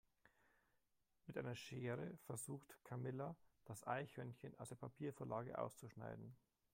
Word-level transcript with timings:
Mit 1.27 1.37
einer 1.37 1.55
Schere 1.55 2.17
versucht 2.25 2.75
Camilla 2.85 3.35
das 3.65 3.85
Eichhörnchen 3.85 4.57
aus 4.57 4.69
der 4.69 4.75
Papiervorlage 4.77 5.55
auszuschneiden. 5.59 6.35